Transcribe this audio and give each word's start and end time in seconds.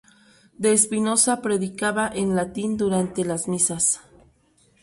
De 0.57 0.73
Espinosa 0.73 1.43
predicaba 1.43 2.07
en 2.11 2.35
latín 2.35 2.75
durante 2.75 3.23
las 3.23 3.47
misas. 3.47 4.01